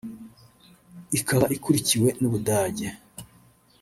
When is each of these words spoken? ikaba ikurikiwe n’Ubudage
ikaba 1.17 1.45
ikurikiwe 1.55 2.09
n’Ubudage 2.19 2.87